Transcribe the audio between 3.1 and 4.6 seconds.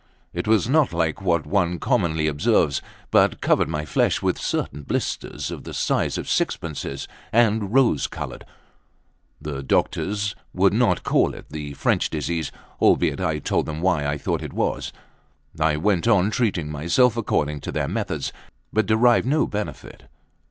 but covered my flesh with